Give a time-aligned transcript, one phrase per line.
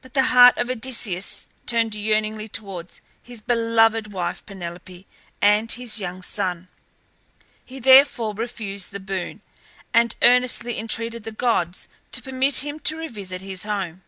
[0.00, 5.06] But the heart of Odysseus turned yearningly towards his beloved wife Penelope
[5.42, 6.68] and his young son.
[7.62, 9.42] He therefore refused the boon,
[9.92, 14.00] and earnestly entreated the gods to permit him to revisit his home.